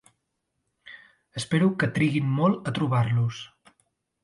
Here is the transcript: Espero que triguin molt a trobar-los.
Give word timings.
Espero 1.41 1.69
que 1.83 1.91
triguin 1.99 2.33
molt 2.41 2.71
a 2.73 2.77
trobar-los. 2.81 3.45